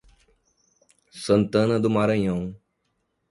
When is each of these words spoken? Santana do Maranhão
Santana 1.13 1.79
do 1.79 1.87
Maranhão 1.87 2.55